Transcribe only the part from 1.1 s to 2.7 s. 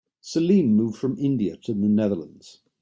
India to the Netherlands.